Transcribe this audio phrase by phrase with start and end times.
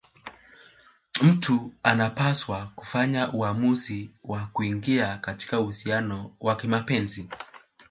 [1.21, 7.29] Mtu anapaswa kufanya uamuzi wa kuingia katika uhusiano wa kimapenzi